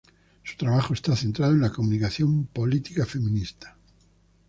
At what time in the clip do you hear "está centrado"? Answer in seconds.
0.95-1.53